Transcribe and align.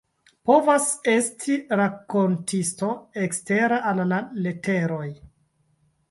Povas 0.49 0.85
esti 1.11 1.57
rakontisto 1.81 2.89
ekstera 3.25 3.77
al 3.91 4.01
la 4.13 4.21
leteroj. 4.47 5.07